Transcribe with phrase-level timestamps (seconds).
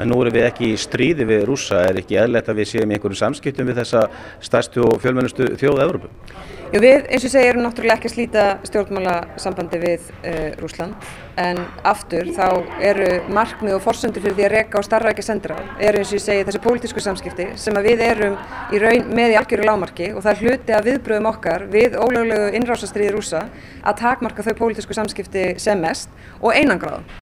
[0.00, 2.90] en nú erum við ekki í stríði við rússa, er ekki eðlert að við séum
[2.90, 4.06] í einhverjum samskiptum við þessa
[4.40, 6.10] stærstu og fjölmennustu þjóð Evrópu?
[6.70, 11.08] Já, við, eins og segja, erum náttúrulega ekki að slíta stjórnmálasambandi við eh, uh, Rúsland
[11.40, 11.58] en
[11.88, 12.44] aftur þá
[12.84, 16.22] eru markmið og forsendur fyrir því að reka á starraækja sendra eru eins og ég
[16.22, 18.36] segi þessi pólitísku samskipti sem að við erum
[18.70, 22.52] í raun með í algjöru lámarki og það er hluti að viðbröðum okkar við ólöglegu
[22.60, 23.42] innrásastriði rúsa
[23.82, 27.10] að takmarka þau pólitísku samskipti sem mest og einangráðum.